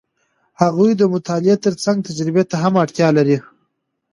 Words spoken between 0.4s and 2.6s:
هغوی د مطالعې ترڅنګ تجربې ته